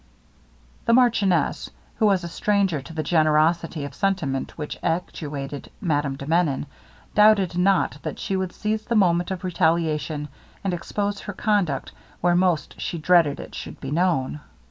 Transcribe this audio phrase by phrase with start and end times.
[0.85, 6.25] The marchioness, who was a stranger to the generosity of sentiment which actuated Madame de
[6.25, 6.65] Menon,
[7.13, 10.27] doubted not that she would seize the moment of retaliation,
[10.63, 14.39] and expose her conduct where most she dreaded it should be known.